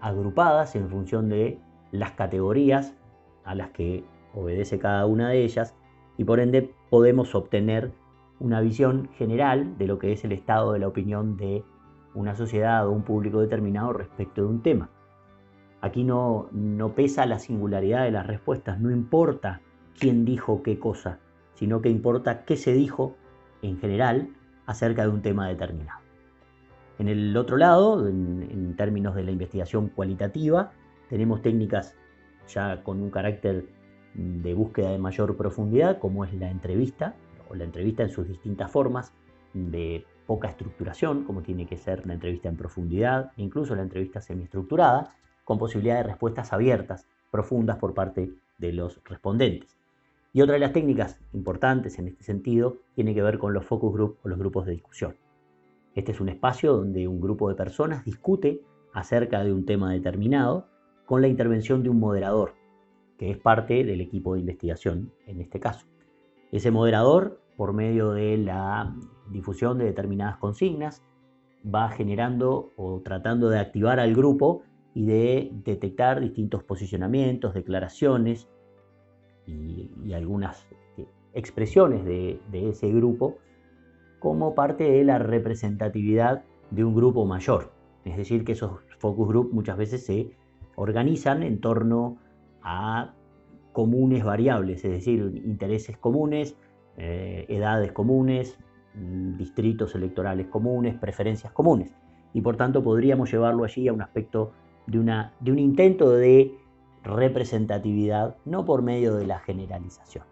[0.00, 1.60] agrupadas en función de
[1.92, 2.94] las categorías
[3.44, 5.74] a las que obedece cada una de ellas
[6.16, 7.92] y por ende podemos obtener
[8.38, 11.64] una visión general de lo que es el estado de la opinión de
[12.16, 14.90] una sociedad o un público determinado respecto de un tema.
[15.82, 16.48] Aquí no,
[16.96, 19.60] pesa la singularidad de las respuestas, no importa
[19.98, 21.18] quién dijo qué cosa,
[21.54, 23.14] sino que importa qué se dijo
[23.62, 24.30] en general
[24.64, 26.00] acerca de un tema determinado.
[26.98, 30.72] En el otro lado, en, términos de la investigación cualitativa,
[31.08, 31.94] tenemos técnicas
[32.48, 33.66] ya con un carácter
[34.14, 37.14] de búsqueda de mayor profundidad, como es la entrevista,
[37.48, 39.12] o la entrevista en sus distintas formas,
[39.52, 45.14] de poca estructuración, como tiene que ser la entrevista en profundidad, incluso la entrevista semiestructurada,
[45.44, 49.76] con posibilidad de respuestas abiertas, profundas por parte de los respondentes.
[50.32, 53.92] Y otra de las técnicas importantes en este sentido tiene que ver con los focus
[53.94, 55.16] group o los grupos de discusión.
[55.94, 58.60] Este es un espacio donde un grupo de personas discute
[58.92, 60.68] acerca de un tema determinado
[61.06, 62.54] con la intervención de un moderador,
[63.18, 65.86] que es parte del equipo de investigación en este caso.
[66.52, 68.94] Ese moderador, por medio de la
[69.30, 71.02] difusión de determinadas consignas,
[71.64, 74.62] va generando o tratando de activar al grupo
[74.94, 78.48] y de detectar distintos posicionamientos, declaraciones,
[79.46, 83.38] y, algunas este, expresiones de, ese grupo
[84.18, 87.72] como parte de la representatividad de un grupo mayor.
[88.04, 90.30] Es decir, que esos focus group muchas veces se
[90.76, 92.18] organizan en torno
[92.62, 93.14] a
[93.72, 96.56] comunes variables, es decir, intereses comunes,
[96.96, 98.58] eh, edades comunes,
[99.36, 101.94] distritos electorales comunes, preferencias comunes.
[102.32, 104.52] Y por tanto podríamos llevarlo allí a un aspecto
[104.86, 106.54] de, una, de un intento de
[107.02, 110.24] representatividad no por medio de la generalización,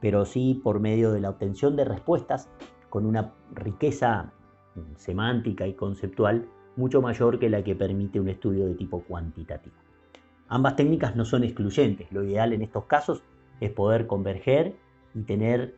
[0.00, 2.48] pero sí por medio de la obtención de respuestas
[2.90, 4.32] con una riqueza
[4.96, 9.76] semántica y conceptual mucho mayor que la que permite un estudio de tipo cuantitativo.
[10.48, 13.22] Ambas técnicas no son excluyentes, lo ideal en estos casos
[13.60, 14.74] es poder converger
[15.14, 15.76] y tener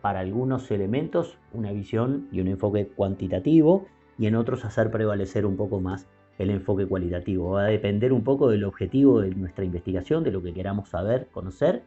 [0.00, 3.86] para algunos elementos una visión y un enfoque cuantitativo
[4.18, 6.06] y en otros hacer prevalecer un poco más
[6.38, 7.50] el enfoque cualitativo.
[7.52, 11.28] Va a depender un poco del objetivo de nuestra investigación, de lo que queramos saber,
[11.32, 11.82] conocer,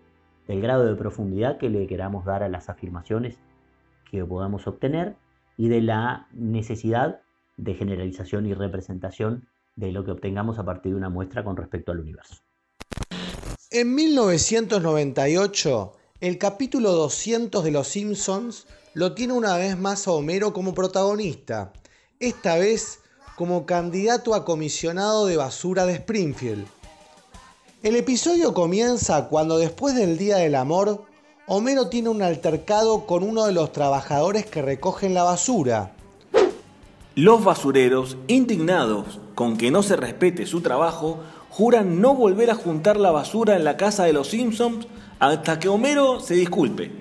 [0.47, 3.39] del grado de profundidad que le queramos dar a las afirmaciones
[4.09, 5.15] que podamos obtener
[5.57, 7.21] y de la necesidad
[7.57, 11.91] de generalización y representación de lo que obtengamos a partir de una muestra con respecto
[11.91, 12.43] al universo.
[13.71, 20.53] En 1998, el capítulo 200 de Los Simpsons lo tiene una vez más a Homero
[20.53, 21.73] como protagonista,
[22.17, 22.99] esta vez
[23.35, 26.65] como candidato a comisionado de basura de Springfield.
[27.81, 31.03] El episodio comienza cuando después del Día del Amor,
[31.45, 35.91] Homero tiene un altercado con uno de los trabajadores que recogen la basura.
[37.15, 41.19] Los basureros, indignados con que no se respete su trabajo,
[41.55, 44.87] juran no volver a juntar la basura en la casa de los Simpsons
[45.19, 46.91] hasta que Homero se disculpe.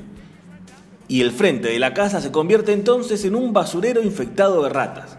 [1.09, 5.17] Y el frente de la casa se convierte entonces en un basurero infectado de ratas.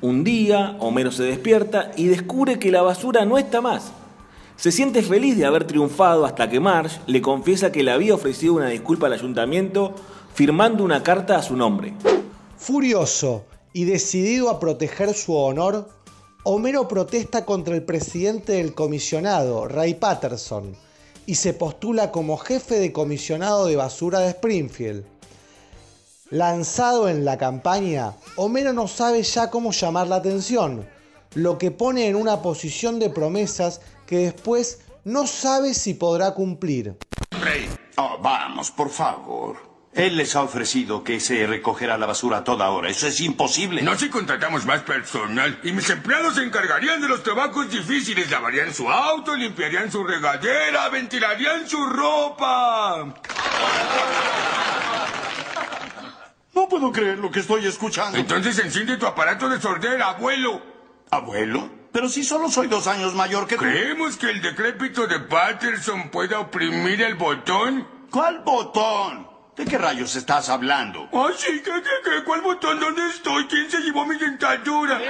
[0.00, 3.92] Un día, Homero se despierta y descubre que la basura no está más.
[4.56, 8.54] Se siente feliz de haber triunfado hasta que Marge le confiesa que le había ofrecido
[8.54, 9.94] una disculpa al ayuntamiento
[10.32, 11.92] firmando una carta a su nombre.
[12.56, 15.90] Furioso y decidido a proteger su honor,
[16.48, 20.76] Homero protesta contra el presidente del comisionado, Ray Patterson,
[21.26, 25.04] y se postula como jefe de comisionado de basura de Springfield.
[26.30, 30.88] Lanzado en la campaña, Homero no sabe ya cómo llamar la atención,
[31.34, 36.96] lo que pone en una posición de promesas que después no sabe si podrá cumplir.
[37.42, 39.75] Rey, oh, vamos, por favor.
[39.96, 42.90] Él les ha ofrecido que se recogerá la basura a toda hora.
[42.90, 43.80] Eso es imposible.
[43.80, 45.58] No si contratamos más personal.
[45.62, 48.30] Y mis empleados se encargarían de los trabajos difíciles.
[48.30, 53.14] Lavarían su auto, limpiarían su regadera, ventilarían su ropa.
[56.54, 58.18] No puedo creer lo que estoy escuchando.
[58.18, 60.60] Entonces enciende tu aparato de sordera, abuelo.
[61.10, 61.70] ¿Abuelo?
[61.92, 63.62] Pero si solo soy dos años mayor que tú.
[63.62, 67.88] ¿Creemos que el decrépito de Patterson pueda oprimir el botón?
[68.10, 69.25] ¿Cuál botón?
[69.56, 71.08] ¿De qué rayos estás hablando?
[71.12, 72.24] Ah, sí, ¿qué, qué, qué?
[72.24, 72.78] ¿Cuál botón?
[72.78, 73.46] ¿Dónde estoy?
[73.46, 75.00] ¿Quién se llevó mi dentadura?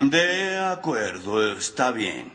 [0.00, 2.32] De acuerdo, está bien.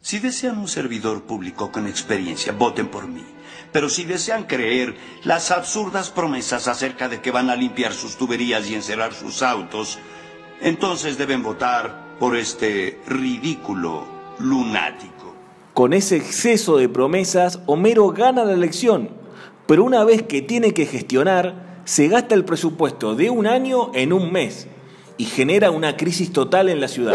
[0.00, 3.24] Si desean un servidor público con experiencia, voten por mí.
[3.72, 8.68] Pero si desean creer las absurdas promesas acerca de que van a limpiar sus tuberías
[8.68, 9.98] y encerrar sus autos,
[10.60, 14.06] entonces deben votar por este ridículo
[14.38, 15.15] lunático.
[15.76, 19.10] Con ese exceso de promesas, Homero gana la elección,
[19.66, 24.14] pero una vez que tiene que gestionar, se gasta el presupuesto de un año en
[24.14, 24.68] un mes
[25.18, 27.12] y genera una crisis total en la ciudad.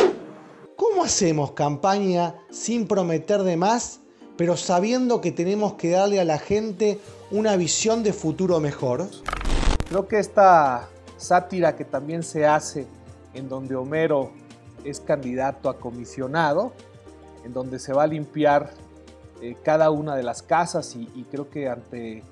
[0.75, 4.01] ¿Cómo hacemos campaña sin prometer de más,
[4.37, 6.99] pero sabiendo que tenemos que darle a la gente
[7.31, 9.09] una visión de futuro mejor?
[9.89, 12.85] Creo que esta sátira que también se hace
[13.33, 14.33] en donde Homero
[14.83, 16.73] es candidato a comisionado,
[17.43, 18.71] en donde se va a limpiar
[19.41, 22.23] eh, cada una de las casas y, y creo que ante,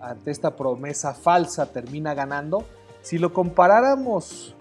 [0.00, 2.64] ante esta promesa falsa termina ganando.
[3.02, 4.56] Si lo comparáramos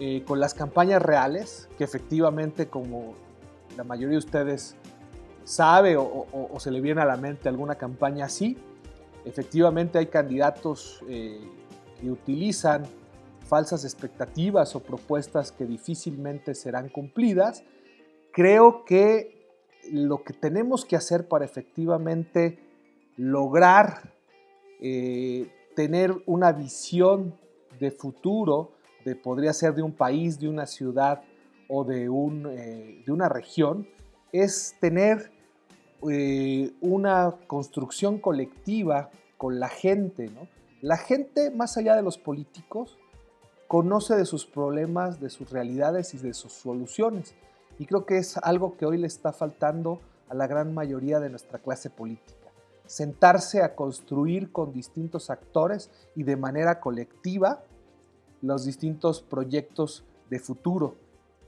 [0.00, 3.14] eh, con las campañas reales, que efectivamente, como
[3.76, 4.76] la mayoría de ustedes
[5.44, 6.26] sabe o,
[6.58, 8.58] se le viene a la mente alguna campaña así,
[9.24, 11.40] efectivamente hay candidatos eh,
[12.00, 12.84] que utilizan
[13.46, 17.64] falsas expectativas o propuestas que difícilmente serán cumplidas.
[18.30, 19.37] Creo que
[19.92, 22.58] lo que tenemos que hacer para efectivamente
[23.16, 24.14] lograr
[24.80, 27.34] eh, tener una visión
[27.80, 28.72] de futuro
[29.14, 31.22] podría ser de un país, de una ciudad
[31.68, 33.86] o de, un, eh, de una región,
[34.32, 35.30] es tener
[36.08, 40.30] eh, una construcción colectiva con la gente.
[40.80, 42.98] La gente, más allá de los políticos,
[43.66, 47.34] conoce de sus problemas, de sus realidades y de sus soluciones.
[47.78, 51.30] Y creo que es algo que hoy le está faltando a la gran mayoría de
[51.30, 52.52] nuestra clase política.
[52.86, 57.62] Sentarse a construir con distintos actores y de manera colectiva
[58.42, 60.96] los distintos proyectos de futuro.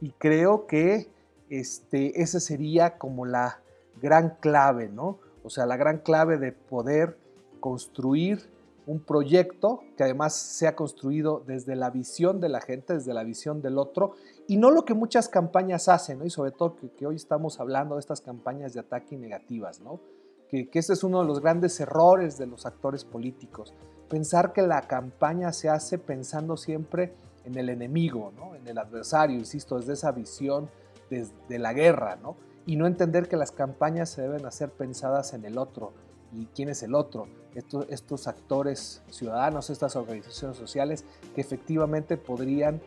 [0.01, 1.09] Y creo que
[1.49, 3.61] este, esa sería como la
[4.01, 5.19] gran clave, ¿no?
[5.43, 7.19] O sea, la gran clave de poder
[7.61, 8.49] construir
[8.87, 13.62] un proyecto que además sea construido desde la visión de la gente, desde la visión
[13.62, 14.14] del otro,
[14.51, 16.27] y no lo que muchas campañas hacen, ¿no?
[16.27, 20.01] Y sobre todo que, hoy estamos hablando de estas campañas de ataque negativas, ¿no?
[20.49, 23.73] Que, que es uno de los grandes errores de los actores políticos
[24.11, 28.57] pensar que la campaña se hace pensando siempre en el enemigo, ¿no?
[28.57, 30.69] en el adversario, insisto, desde esa visión
[31.09, 32.37] de la guerra, ¿no?
[32.67, 35.93] y no entender que las campañas se deben hacer pensadas en el otro.
[36.33, 37.27] ¿Y quién es el otro?
[37.55, 42.81] Estos, estos actores ciudadanos, estas organizaciones sociales que efectivamente podrían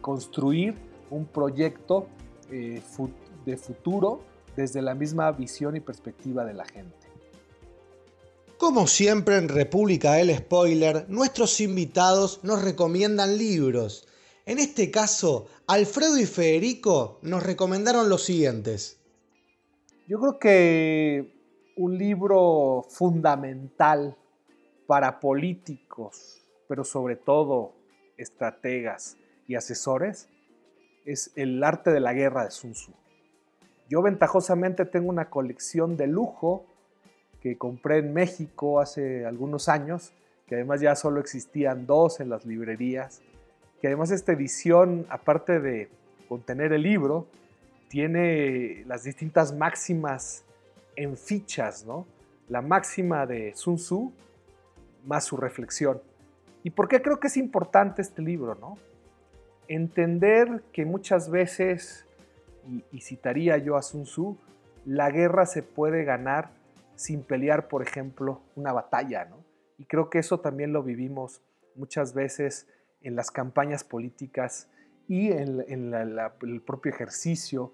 [0.00, 0.74] construir
[1.10, 2.06] un proyecto
[2.50, 2.82] eh,
[3.44, 4.20] de futuro
[4.56, 7.08] desde la misma visión y perspectiva de la gente.
[8.58, 14.06] Como siempre en República del Spoiler, nuestros invitados nos recomiendan libros.
[14.46, 19.00] En este caso, Alfredo y Federico nos recomendaron los siguientes.
[20.06, 21.32] Yo creo que
[21.76, 24.16] un libro fundamental
[24.86, 27.74] para políticos, pero sobre todo
[28.22, 30.28] estrategas y asesores,
[31.04, 32.92] es El arte de la guerra de Sun Tzu.
[33.88, 36.64] Yo ventajosamente tengo una colección de lujo
[37.40, 40.12] que compré en México hace algunos años,
[40.46, 43.20] que además ya solo existían dos en las librerías,
[43.80, 45.90] que además esta edición, aparte de
[46.28, 47.26] contener el libro,
[47.88, 50.44] tiene las distintas máximas
[50.96, 52.06] en fichas, ¿no?
[52.48, 54.12] La máxima de Sun Tzu
[55.04, 56.00] más su reflexión.
[56.62, 58.78] ¿Y por qué creo que es importante este libro, no?
[59.68, 62.06] Entender que muchas veces,
[62.92, 64.38] y, citaría yo a Sun Tzu,
[64.84, 66.50] la guerra se puede ganar
[66.94, 69.44] sin pelear, por ejemplo, una batalla, ¿no?
[69.78, 71.42] Y creo que eso también lo vivimos
[71.74, 72.68] muchas veces
[73.00, 74.68] en las campañas políticas
[75.08, 77.72] y en, el propio ejercicio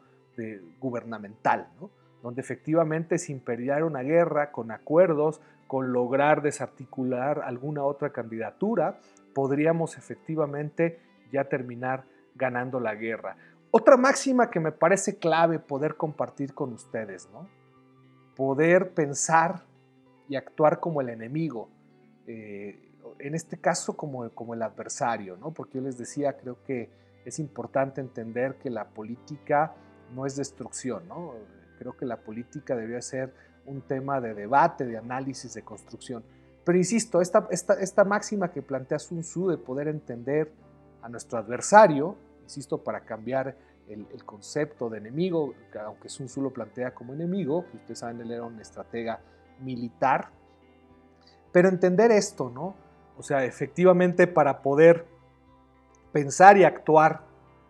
[0.79, 1.91] gubernamental, ¿no?
[2.23, 8.99] Donde efectivamente sin pelear una guerra, con acuerdos, con lograr desarticular alguna otra candidatura,
[9.35, 11.01] podríamos efectivamente
[11.31, 12.05] ya terminar
[12.35, 13.37] ganando la guerra.
[13.71, 17.49] Otra máxima que me parece clave poder compartir con ustedes, ¿no?
[18.35, 19.65] poder pensar
[20.29, 21.69] y actuar como el enemigo,
[22.27, 22.81] eh,
[23.19, 25.53] en este caso como, como el adversario, ¿no?
[25.53, 26.91] porque yo les decía, creo que
[27.25, 29.75] es importante entender que la política
[30.15, 31.35] no es destrucción, ¿no?
[31.79, 33.33] Creo que la política debería ser
[33.67, 36.25] un tema de debate, de análisis, de construcción.
[36.65, 40.53] Pero insisto, esta, esta, esta máxima que plantea Sun Tzu de poder entender
[41.03, 43.57] a nuestro adversario, insisto, para cambiar
[43.89, 48.33] el, concepto de enemigo, aunque Sun Tzu lo plantea como enemigo, que ustedes saben, él
[48.33, 49.21] era un estratega
[49.61, 50.31] militar.
[51.53, 52.75] Pero entender esto, ¿no?
[53.17, 55.07] O sea, efectivamente para poder
[56.13, 57.23] pensar y actuar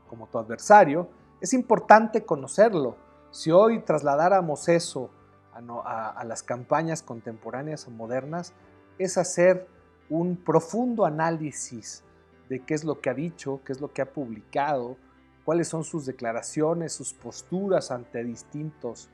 [0.08, 1.08] como tu adversario,
[1.40, 2.96] es importante conocerlo.
[3.30, 5.10] Si hoy trasladáramos eso
[5.52, 8.52] a, las campañas contemporáneas o modernas,
[8.98, 9.66] es hacer
[10.08, 12.04] un profundo análisis
[12.48, 14.96] de qué es lo que ha dicho, qué es lo que ha publicado,
[15.44, 19.08] cuáles son sus declaraciones, sus posturas ante distintos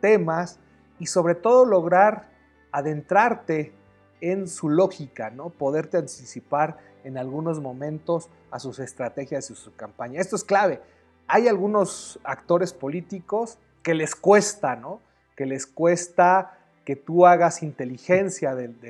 [0.00, 0.58] temas
[0.98, 2.30] y sobre todo lograr
[2.72, 3.72] adentrarte
[4.20, 5.50] en su lógica, ¿no?
[5.50, 10.20] Poderte anticipar en algunos momentos a sus estrategias y su campaña.
[10.20, 10.80] Esto es clave.
[11.28, 15.00] Hay algunos actores políticos que les cuesta, ¿no?
[15.36, 18.80] Que les cuesta que tú hagas inteligencia del,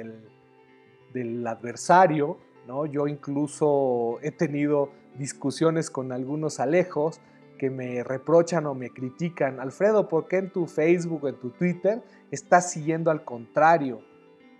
[1.12, 2.86] del adversario, ¿no?
[2.86, 7.20] Yo incluso he tenido discusiones con algunos alejos
[7.56, 12.02] que me reprochan o me critican, Alfredo, ¿por qué en tu Facebook en tu Twitter
[12.30, 14.02] estás siguiendo al contrario?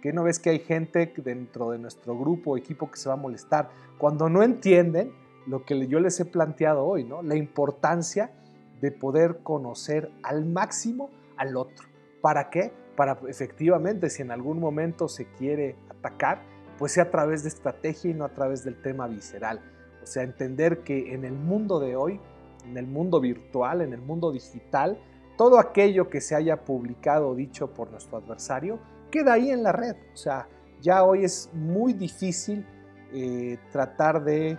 [0.02, 3.14] ¿Qué no ves que hay gente dentro de nuestro grupo o equipo que se va
[3.14, 3.70] a molestar?
[3.98, 5.12] Cuando no entienden
[5.47, 7.22] lo que yo les he planteado hoy, ¿no?
[7.22, 8.32] La importancia
[8.80, 11.86] de poder conocer al máximo al otro.
[12.20, 12.72] ¿Para qué?
[12.97, 16.42] Para efectivamente, si en algún momento se quiere atacar,
[16.78, 19.61] pues sea a través de estrategia y no a través del tema visceral.
[20.03, 22.20] O sea, entender que en el mundo de hoy
[22.66, 24.99] en el mundo virtual, en el mundo digital,
[25.36, 28.78] todo aquello que se haya publicado o dicho por nuestro adversario
[29.11, 29.97] queda ahí en la red.
[30.12, 30.49] O sea,
[30.80, 32.66] ya hoy es muy difícil
[33.12, 34.59] eh, tratar de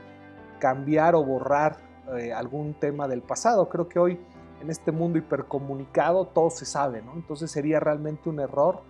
[0.59, 1.77] cambiar o borrar
[2.17, 3.69] eh, algún tema del pasado.
[3.69, 4.19] Creo que hoy
[4.61, 7.13] en este mundo hipercomunicado todo se sabe, ¿no?
[7.13, 8.81] Entonces sería realmente un error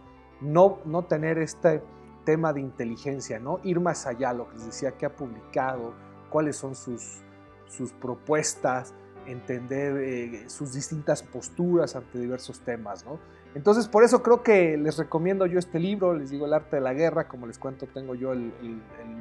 [0.41, 1.81] no, no tener este
[2.25, 3.59] tema de inteligencia, ¿no?
[3.63, 5.93] Ir más allá, lo que les decía que ha publicado,
[6.29, 7.21] cuáles son sus,
[7.67, 8.93] sus propuestas,
[9.25, 13.19] entender eh, sus distintas posturas ante diversos temas, ¿no?
[13.55, 16.81] Entonces, por eso creo que les recomiendo yo este libro, les digo El arte de
[16.81, 18.51] la guerra, como les cuento, tengo yo el,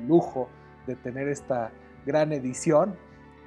[0.07, 0.49] lujo
[0.86, 1.72] de tener esta
[2.07, 2.94] gran edición,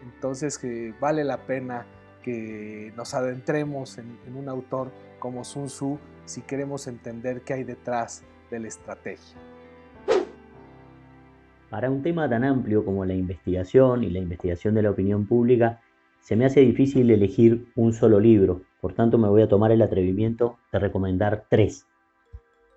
[0.03, 1.85] entonces que vale la pena
[2.21, 7.63] que nos adentremos en, en un autor como Sun Tzu si queremos entender qué hay
[7.63, 9.37] detrás de la estrategia.
[11.69, 15.81] Para un tema tan amplio como la investigación y la investigación de la opinión pública,
[16.19, 19.81] se me hace difícil elegir un solo libro, por tanto me voy a tomar el
[19.81, 21.85] atrevimiento de recomendar tres.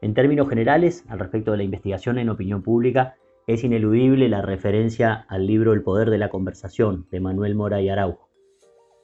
[0.01, 3.17] En términos generales, al respecto de la investigación en opinión pública,
[3.47, 7.89] es ineludible la referencia al libro El poder de la conversación de Manuel Mora y
[7.89, 8.29] Araujo.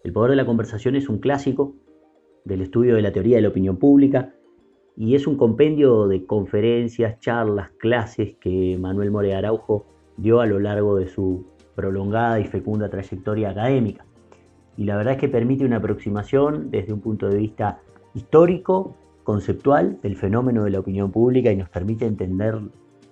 [0.05, 1.75] El poder de la conversación es un clásico
[2.45, 4.35] del estudio de la teoría de la opinión pública
[4.97, 9.87] y es un compendio de conferencias, charlas, clases que Manuel Mora y Araujo
[10.17, 14.05] dio a lo largo de su prolongada y fecunda trayectoria académica
[14.79, 17.81] y la verdad es que permite una aproximación desde un punto de vista
[18.15, 22.61] histórico, conceptual del fenómeno de la opinión pública y nos permite entender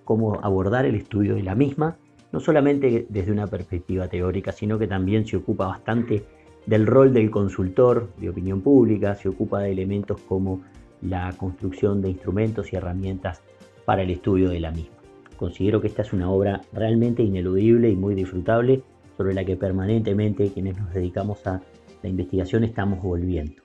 [0.06, 1.98] cómo abordar el estudio de la misma,
[2.32, 6.24] no solamente desde una perspectiva teórica, sino que también se ocupa bastante
[6.64, 10.62] del rol del consultor de opinión pública, se ocupa de elementos como
[11.02, 13.42] la construcción de instrumentos y herramientas
[13.84, 14.96] para el estudio de la misma.
[15.36, 18.82] Considero que esta es una obra realmente ineludible y muy disfrutable
[19.16, 21.60] sobre la que permanentemente quienes nos dedicamos a
[22.02, 23.62] la investigación estamos volviendo.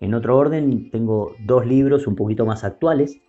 [0.00, 3.20] En otro orden, tengo dos libros un poquito más actuales.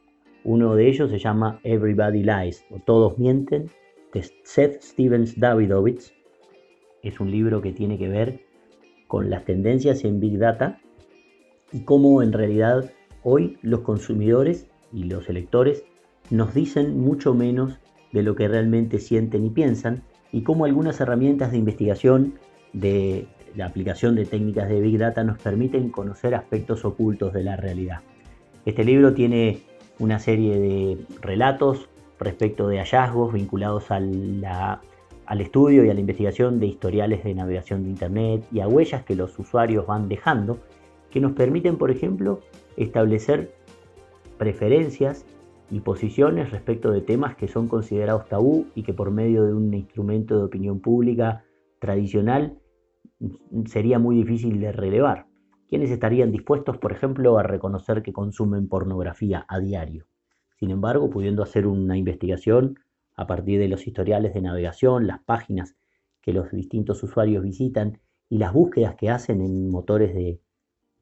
[0.46, 3.68] Uno de ellos se llama Everybody Lies o Todos Mienten,
[4.14, 6.14] de Seth Stevens Davidovich.
[7.02, 8.42] Es un libro que tiene que ver
[9.08, 10.80] con las tendencias en Big Data
[11.72, 12.92] y cómo en realidad
[13.24, 15.84] hoy los consumidores y los electores
[16.30, 17.80] nos dicen mucho menos
[18.14, 22.36] de lo que realmente sienten y piensan y cómo algunas herramientas de investigación
[22.72, 23.26] de
[23.56, 28.02] la aplicación de técnicas de Big Data nos permiten conocer aspectos ocultos de la realidad.
[28.64, 29.64] Este libro tiene
[30.00, 31.90] una serie de relatos
[32.20, 34.82] respecto de hallazgos vinculados al
[35.40, 39.16] estudio y a la investigación de historiales de navegación de Internet y a huellas que
[39.16, 40.60] los usuarios van dejando,
[41.10, 42.42] que nos permiten, por ejemplo,
[42.78, 43.54] establecer
[44.38, 45.26] preferencias
[45.72, 49.74] y posiciones respecto de temas que son considerados tabú y que por medio de un
[49.74, 51.44] instrumento de opinión pública
[51.80, 52.58] tradicional
[53.66, 55.26] sería muy difícil de relevar.
[55.68, 60.06] ¿Quiénes estarían dispuestos, por ejemplo, a reconocer que consumen pornografía a diario?
[60.60, 62.80] Sin embargo, pudiendo hacer una investigación
[63.16, 65.76] a partir de los historiales de navegación, las páginas
[66.22, 68.00] que los distintos usuarios visitan
[68.30, 70.40] y las búsquedas que hacen en motores de,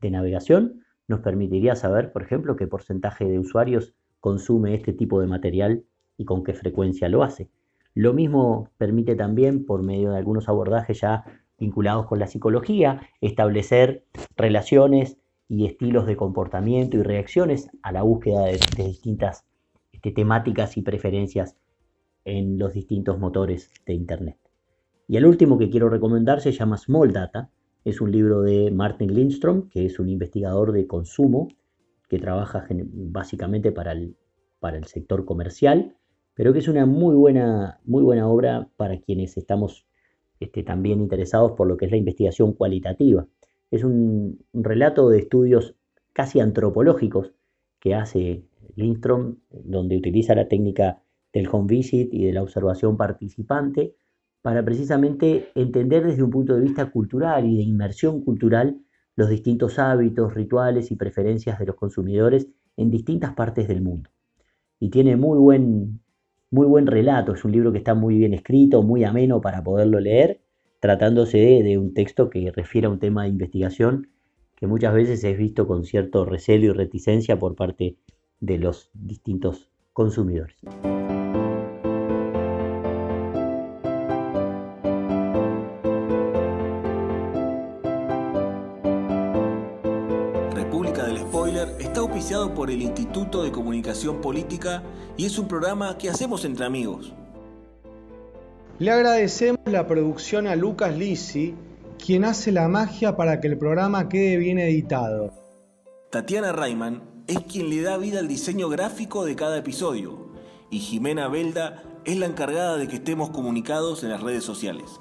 [0.02, 5.28] de navegación, nos permitiría saber, por ejemplo, qué porcentaje de usuarios consume este tipo de
[5.28, 5.84] material
[6.18, 7.50] y con qué frecuencia lo hace.
[7.94, 11.26] Lo mismo permite también, por medio de algunos abordajes ya
[11.60, 18.46] vinculados con la psicología, establecer relaciones y estilos de comportamiento y reacciones a la búsqueda
[18.46, 19.46] de, distintas
[19.92, 21.56] este, temáticas y preferencias
[22.26, 24.38] en los distintos motores de Internet.
[25.08, 27.50] Y el último que quiero recomendar se llama Small Data,
[27.86, 31.50] Es un libro de Martin Lindstrom, que es un investigador de consumo
[32.08, 34.16] que trabaja básicamente para el,
[34.60, 35.98] para el sector comercial,
[36.34, 39.86] pero que es una muy buena, muy buena obra para quienes estamos
[40.44, 43.26] este, también interesados por lo que es la investigación cualitativa.
[43.72, 45.76] Es un, relato de estudios
[46.14, 47.34] casi antropológicos
[47.80, 48.44] que hace
[48.76, 51.02] Lindstrom, donde utiliza la técnica
[51.34, 53.96] del home visit y de la observación participante
[54.42, 58.78] para precisamente entender desde un punto de vista cultural y de inmersión cultural
[59.16, 64.10] los distintos hábitos, rituales y preferencias de los consumidores en distintas partes del mundo.
[64.80, 66.03] Y tiene muy buen,
[66.54, 70.00] muy buen relato, es un libro que está muy bien escrito, muy ameno para poderlo
[70.00, 70.40] leer,
[70.80, 74.10] tratándose de, un texto que refiere a un tema de investigación
[74.56, 77.96] que muchas veces es visto con cierto recelo y reticencia por parte
[78.40, 80.58] de los distintos consumidores.
[91.94, 94.82] Está auspiciado por el Instituto de Comunicación Política
[95.16, 97.14] y es un programa que hacemos entre amigos.
[98.80, 101.54] Le agradecemos la producción a Lucas Lisi,
[102.04, 105.34] quien hace la magia para que el programa quede bien editado.
[106.10, 110.30] Tatiana Rayman es quien le da vida al diseño gráfico de cada episodio
[110.72, 115.00] y Jimena Belda es la encargada de que estemos comunicados en las redes sociales.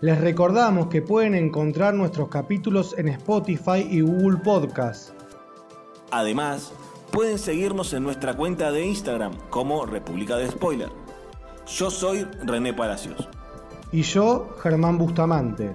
[0.00, 5.21] Les recordamos que pueden encontrar nuestros capítulos en Spotify y Google Podcast.
[6.12, 6.74] Además,
[7.10, 10.90] pueden seguirnos en nuestra cuenta de Instagram como República de Spoiler.
[11.66, 13.28] Yo soy René Palacios.
[13.92, 15.74] Y yo, Germán Bustamante.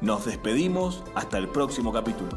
[0.00, 2.30] Nos despedimos hasta el próximo capítulo.